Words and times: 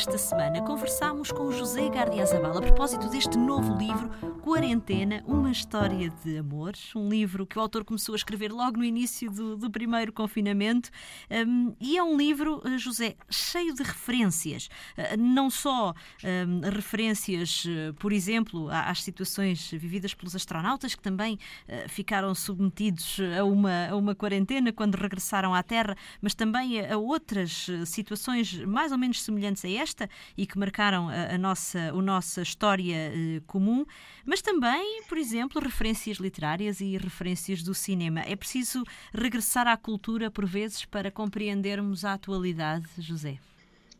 desta 0.00 0.16
semana 0.16 0.62
conversámos 0.62 1.30
com 1.30 1.52
José 1.52 1.86
Gardiazabal 1.90 2.56
a 2.56 2.62
propósito 2.62 3.10
deste 3.10 3.36
novo 3.36 3.76
livro, 3.76 4.08
Quarentena, 4.40 5.22
uma 5.26 5.50
história 5.50 6.10
de 6.24 6.38
amor. 6.38 6.72
Um 6.96 7.10
livro 7.10 7.46
que 7.46 7.58
o 7.58 7.60
autor 7.60 7.84
começou 7.84 8.14
a 8.14 8.16
escrever 8.16 8.50
logo 8.50 8.78
no 8.78 8.84
início 8.84 9.30
do, 9.30 9.58
do 9.58 9.70
primeiro 9.70 10.10
confinamento. 10.10 10.88
Um, 11.30 11.74
e 11.78 11.98
é 11.98 12.02
um 12.02 12.16
livro, 12.16 12.62
eh, 12.64 12.78
José, 12.78 13.14
cheio 13.28 13.74
de 13.74 13.82
referências. 13.82 14.70
Uh, 14.96 15.18
não 15.18 15.50
só 15.50 15.92
um, 16.24 16.60
referências, 16.70 17.66
uh, 17.66 17.92
por 17.98 18.12
exemplo, 18.12 18.68
às 18.70 19.02
situações 19.02 19.70
vividas 19.70 20.14
pelos 20.14 20.34
astronautas, 20.34 20.94
que 20.94 21.02
também 21.02 21.34
uh, 21.34 21.88
ficaram 21.88 22.34
submetidos 22.34 23.18
a 23.38 23.44
uma, 23.44 23.88
a 23.88 23.96
uma 23.96 24.14
quarentena 24.14 24.72
quando 24.72 24.94
regressaram 24.94 25.54
à 25.54 25.62
Terra, 25.62 25.94
mas 26.22 26.34
também 26.34 26.80
a 26.80 26.96
outras 26.96 27.66
situações 27.84 28.54
mais 28.64 28.90
ou 28.90 28.98
menos 28.98 29.22
semelhantes 29.22 29.64
a 29.64 29.70
esta 29.70 29.89
e 30.36 30.46
que 30.46 30.58
marcaram 30.58 31.08
a, 31.08 31.34
a 31.34 31.38
nossa, 31.38 31.78
a 31.78 32.02
nossa 32.02 32.42
história 32.42 33.12
uh, 33.12 33.40
comum, 33.46 33.84
mas 34.24 34.42
também, 34.42 35.02
por 35.08 35.18
exemplo, 35.18 35.60
referências 35.60 36.18
literárias 36.18 36.80
e 36.80 36.96
referências 36.96 37.62
do 37.62 37.74
cinema. 37.74 38.20
É 38.20 38.36
preciso 38.36 38.84
regressar 39.12 39.66
à 39.66 39.76
cultura 39.76 40.30
por 40.30 40.46
vezes 40.46 40.84
para 40.84 41.10
compreendermos 41.10 42.04
a 42.04 42.14
atualidade, 42.14 42.86
José? 42.98 43.38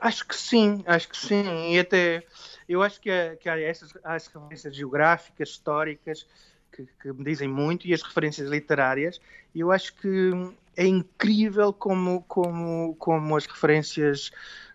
Acho 0.00 0.26
que 0.26 0.36
sim, 0.36 0.82
acho 0.86 1.08
que 1.08 1.16
sim. 1.16 1.72
E 1.72 1.78
até 1.78 2.24
eu 2.68 2.82
acho 2.82 3.00
que, 3.00 3.10
há, 3.10 3.36
que 3.36 3.48
há 3.48 3.60
essas 3.60 3.92
há 4.02 4.14
as 4.14 4.26
referências 4.26 4.74
geográficas, 4.74 5.50
históricas, 5.50 6.26
que, 6.72 6.86
que, 7.00 7.12
me 7.12 7.24
dizem 7.24 7.48
muito, 7.48 7.86
e 7.86 7.94
as 7.94 8.02
referências 8.02 8.48
literárias. 8.48 9.20
E 9.54 9.60
eu 9.60 9.70
acho 9.70 9.94
que 9.94 10.30
é 10.76 10.86
incrível 10.86 11.72
como, 11.72 12.22
como, 12.22 12.96
como 12.96 13.36
as 13.36 13.46
referências 13.46 14.30
eh, 14.30 14.71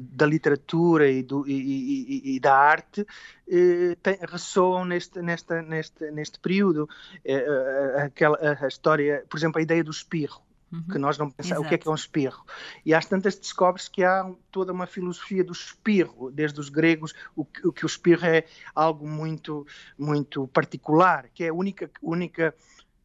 da 0.00 0.26
literatura 0.26 1.10
e, 1.10 1.22
do, 1.22 1.46
e, 1.46 1.52
e, 1.52 2.36
e 2.36 2.40
da 2.40 2.56
arte 2.56 3.06
eh, 3.48 3.96
tem, 4.02 4.18
ressoam 4.22 4.84
neste, 4.84 5.20
nesta, 5.22 5.62
neste, 5.62 6.10
neste 6.10 6.38
período. 6.38 6.88
Eh, 7.24 8.02
aquela, 8.04 8.38
a 8.60 8.68
história, 8.68 9.24
por 9.28 9.36
exemplo, 9.36 9.58
a 9.58 9.62
ideia 9.62 9.82
do 9.82 9.90
espirro. 9.90 10.46
Uhum. 10.72 10.82
Que 10.90 10.98
nós 10.98 11.16
não 11.16 11.30
pensamos 11.30 11.64
o 11.64 11.68
que 11.68 11.76
é 11.76 11.78
que 11.78 11.86
é 11.86 11.90
um 11.90 11.94
espirro. 11.94 12.44
E 12.84 12.92
às 12.92 13.06
tantas 13.06 13.36
descobre-se 13.36 13.88
que 13.88 14.02
há 14.02 14.28
toda 14.50 14.72
uma 14.72 14.86
filosofia 14.86 15.44
do 15.44 15.52
espirro, 15.52 16.30
desde 16.30 16.58
os 16.58 16.68
gregos, 16.68 17.14
o, 17.36 17.46
o 17.64 17.72
que 17.72 17.84
o 17.84 17.86
espirro 17.86 18.26
é 18.26 18.44
algo 18.74 19.06
muito, 19.06 19.64
muito 19.96 20.48
particular, 20.48 21.28
que 21.32 21.44
é 21.44 21.48
a 21.48 21.54
única, 21.54 21.88
única 22.02 22.52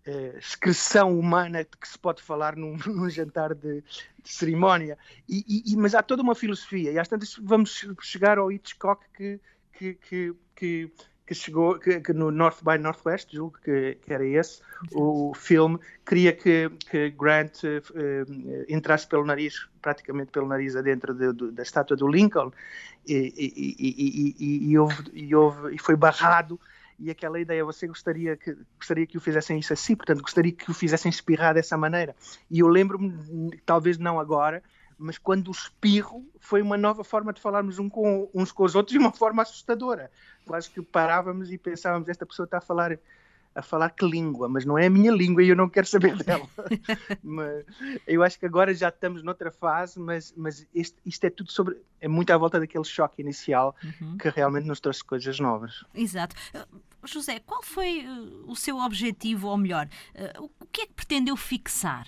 uh, 0.07 0.37
excreção 0.37 1.17
humana 1.17 1.63
que 1.63 1.87
se 1.87 1.97
pode 1.97 2.21
falar 2.21 2.55
num, 2.55 2.77
num 2.87 3.09
jantar 3.09 3.53
de, 3.53 3.81
de 3.81 4.29
cerimónia. 4.29 4.97
E, 5.27 5.63
e, 5.65 5.77
mas 5.77 5.95
há 5.95 6.01
toda 6.01 6.21
uma 6.21 6.35
filosofia, 6.35 6.91
e 6.91 6.99
às 6.99 7.07
tantas 7.07 7.35
vamos 7.41 7.85
chegar 8.01 8.37
ao 8.37 8.51
Hitchcock 8.51 9.03
que, 9.15 9.39
que, 9.73 9.93
que, 9.95 10.35
que 10.55 10.91
que 11.31 11.35
chegou 11.35 11.79
que, 11.79 12.01
que, 12.01 12.11
no 12.11 12.29
North 12.29 12.61
by 12.61 12.77
Northwest, 12.77 13.33
julgo 13.33 13.57
que, 13.63 13.97
que 14.01 14.13
era 14.13 14.25
esse, 14.25 14.61
o 14.91 15.33
filme 15.33 15.79
queria 16.05 16.33
que, 16.33 16.69
que 16.89 17.09
Grant 17.11 17.63
uh, 17.63 18.65
entrasse 18.67 19.07
pelo 19.07 19.25
nariz, 19.25 19.65
praticamente 19.81 20.29
pelo 20.29 20.45
nariz 20.45 20.75
adentro 20.75 21.13
de, 21.13 21.31
de, 21.31 21.51
da 21.51 21.63
estátua 21.63 21.95
do 21.95 22.05
Lincoln 22.05 22.51
e, 23.07 23.33
e, 23.37 24.35
e, 24.37 24.71
e, 24.71 24.77
houve, 24.77 25.03
e, 25.13 25.33
houve, 25.33 25.75
e 25.75 25.79
foi 25.79 25.95
barrado 25.95 26.59
e 27.01 27.09
aquela 27.09 27.39
ideia, 27.39 27.65
você 27.65 27.87
gostaria 27.87 28.37
que, 28.37 28.55
gostaria 28.77 29.07
que 29.07 29.17
o 29.17 29.21
fizessem 29.21 29.57
isso 29.57 29.73
assim, 29.73 29.95
portanto, 29.95 30.21
gostaria 30.21 30.51
que 30.51 30.69
o 30.69 30.73
fizessem 30.73 31.09
espirrar 31.09 31.53
dessa 31.53 31.75
maneira. 31.75 32.15
E 32.49 32.59
eu 32.59 32.67
lembro-me, 32.67 33.57
talvez 33.65 33.97
não 33.97 34.19
agora, 34.19 34.61
mas 34.97 35.17
quando 35.17 35.47
o 35.47 35.51
espirro 35.51 36.23
foi 36.39 36.61
uma 36.61 36.77
nova 36.77 37.03
forma 37.03 37.33
de 37.33 37.41
falarmos 37.41 37.79
um 37.79 37.89
com, 37.89 38.29
uns 38.35 38.51
com 38.51 38.63
os 38.63 38.75
outros 38.75 38.95
e 38.95 38.99
uma 38.99 39.11
forma 39.11 39.41
assustadora. 39.41 40.11
Quase 40.45 40.69
que 40.69 40.81
parávamos 40.81 41.51
e 41.51 41.57
pensávamos, 41.57 42.07
esta 42.07 42.25
pessoa 42.25 42.45
está 42.45 42.59
a 42.59 42.61
falar 42.61 42.97
a 43.53 43.61
falar 43.61 43.89
que 43.89 44.05
língua, 44.05 44.47
mas 44.47 44.63
não 44.63 44.77
é 44.77 44.85
a 44.85 44.89
minha 44.89 45.11
língua 45.11 45.43
e 45.43 45.49
eu 45.49 45.55
não 45.55 45.69
quero 45.69 45.85
saber 45.85 46.15
dela. 46.15 46.47
mas, 47.21 47.65
eu 48.07 48.23
acho 48.23 48.39
que 48.39 48.45
agora 48.45 48.73
já 48.73 48.89
estamos 48.89 49.23
noutra 49.23 49.51
fase, 49.51 49.99
mas, 49.99 50.33
mas 50.37 50.65
este, 50.73 50.97
isto 51.05 51.23
é 51.25 51.29
tudo 51.29 51.51
sobre. 51.51 51.77
é 51.99 52.07
muito 52.07 52.31
à 52.31 52.37
volta 52.37 52.59
daquele 52.59 52.85
choque 52.85 53.21
inicial 53.21 53.75
uhum. 53.83 54.17
que 54.17 54.29
realmente 54.29 54.67
nos 54.67 54.79
trouxe 54.79 55.03
coisas 55.03 55.39
novas. 55.39 55.83
Exato. 55.93 56.35
José, 57.05 57.39
qual 57.39 57.63
foi 57.63 58.05
uh, 58.05 58.49
o 58.49 58.55
seu 58.55 58.77
objetivo, 58.77 59.47
ou 59.47 59.57
melhor, 59.57 59.87
uh, 60.37 60.51
o 60.59 60.65
que 60.67 60.81
é 60.81 60.85
que 60.87 60.93
pretendeu 60.93 61.35
fixar 61.35 62.07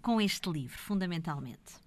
com, 0.00 0.20
este 0.20 0.48
livro, 0.50 0.78
fundamentalmente? 0.78 1.82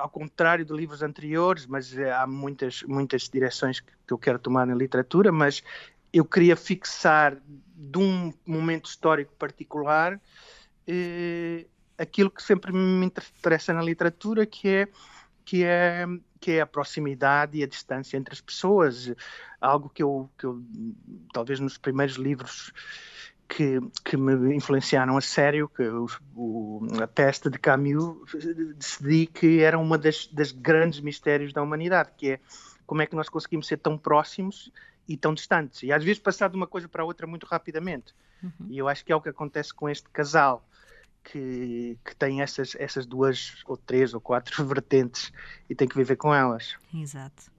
ao 0.00 0.08
contrário 0.08 0.64
de 0.64 0.72
livros 0.72 1.02
anteriores, 1.02 1.64
mas 1.66 1.96
há 1.96 2.26
muitas, 2.26 2.82
muitas 2.82 3.28
direções 3.28 3.78
que 3.78 3.92
eu 4.08 4.18
quero 4.18 4.38
tomar 4.38 4.66
na 4.66 4.74
literatura, 4.74 5.30
mas 5.30 5.62
eu 6.12 6.24
queria 6.24 6.56
fixar 6.56 7.36
de 7.46 7.98
um 7.98 8.32
momento 8.44 8.86
histórico 8.86 9.32
particular 9.36 10.20
eh, 10.86 11.66
aquilo 11.98 12.30
que 12.30 12.42
sempre 12.42 12.72
me 12.72 13.06
interessa 13.06 13.72
na 13.72 13.82
literatura, 13.82 14.46
que 14.46 14.68
é 14.68 14.88
que 15.44 15.64
é 15.64 16.04
que 16.40 16.52
é 16.52 16.60
a 16.60 16.66
proximidade 16.66 17.58
e 17.58 17.62
a 17.62 17.66
distância 17.66 18.16
entre 18.16 18.32
as 18.32 18.40
pessoas, 18.40 19.12
algo 19.60 19.88
que 19.88 20.02
eu, 20.02 20.30
que 20.38 20.44
eu 20.44 20.62
talvez 21.32 21.60
nos 21.60 21.78
primeiros 21.78 22.16
livros 22.16 22.72
que, 23.48 23.80
que 24.04 24.16
me 24.16 24.54
influenciaram 24.54 25.16
a 25.16 25.20
sério, 25.20 25.68
que 25.68 25.82
o, 25.82 26.06
o, 26.36 26.86
a 27.02 27.06
peste 27.06 27.48
de 27.48 27.58
Camus, 27.58 28.16
decidi 28.76 29.26
que 29.26 29.60
era 29.60 29.78
uma 29.78 29.96
das, 29.96 30.26
das 30.26 30.52
grandes 30.52 31.00
mistérios 31.00 31.52
da 31.52 31.62
humanidade, 31.62 32.10
que 32.16 32.32
é 32.32 32.40
como 32.86 33.02
é 33.02 33.06
que 33.06 33.16
nós 33.16 33.28
conseguimos 33.28 33.66
ser 33.66 33.78
tão 33.78 33.96
próximos 33.96 34.70
e 35.08 35.16
tão 35.16 35.32
distantes. 35.32 35.82
E 35.82 35.90
às 35.90 36.04
vezes 36.04 36.18
passar 36.18 36.50
de 36.50 36.56
uma 36.56 36.66
coisa 36.66 36.88
para 36.88 37.04
outra 37.04 37.26
muito 37.26 37.46
rapidamente. 37.46 38.14
Uhum. 38.42 38.66
E 38.68 38.78
eu 38.78 38.86
acho 38.86 39.04
que 39.04 39.10
é 39.10 39.16
o 39.16 39.20
que 39.20 39.30
acontece 39.30 39.72
com 39.72 39.88
este 39.88 40.08
casal, 40.10 40.62
que, 41.30 41.98
que 42.04 42.16
tem 42.16 42.40
essas, 42.40 42.74
essas 42.76 43.06
duas 43.06 43.62
ou 43.66 43.76
três 43.76 44.14
ou 44.14 44.20
quatro 44.20 44.64
vertentes 44.66 45.32
e 45.68 45.74
tem 45.74 45.88
que 45.88 45.96
viver 45.96 46.16
com 46.16 46.34
elas. 46.34 46.76
Exato. 46.94 47.50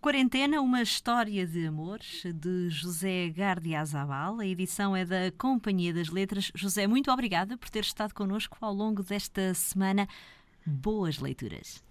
Quarentena, 0.00 0.60
uma 0.60 0.82
história 0.82 1.46
de 1.46 1.64
amor, 1.64 2.00
de 2.00 2.68
José 2.68 3.28
Gardiazabal. 3.28 4.40
A 4.40 4.46
edição 4.46 4.96
é 4.96 5.04
da 5.04 5.30
Companhia 5.38 5.94
das 5.94 6.08
Letras. 6.08 6.50
José, 6.56 6.88
muito 6.88 7.08
obrigada 7.12 7.56
por 7.56 7.70
ter 7.70 7.84
estado 7.84 8.12
connosco 8.12 8.56
ao 8.60 8.74
longo 8.74 9.02
desta 9.02 9.54
semana. 9.54 10.08
Boas 10.66 11.18
leituras. 11.18 11.84